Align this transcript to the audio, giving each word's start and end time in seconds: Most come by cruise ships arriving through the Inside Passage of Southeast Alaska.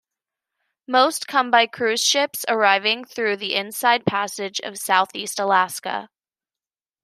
Most 0.87 1.27
come 1.27 1.51
by 1.51 1.67
cruise 1.67 2.03
ships 2.03 2.43
arriving 2.49 3.05
through 3.05 3.37
the 3.37 3.53
Inside 3.53 4.03
Passage 4.03 4.59
of 4.61 4.79
Southeast 4.79 5.39
Alaska. 5.39 6.09